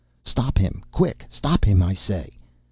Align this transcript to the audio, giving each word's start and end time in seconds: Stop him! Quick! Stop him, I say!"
Stop 0.23 0.57
him! 0.57 0.83
Quick! 0.91 1.25
Stop 1.29 1.63
him, 1.65 1.83
I 1.83 1.93
say!" 1.93 2.39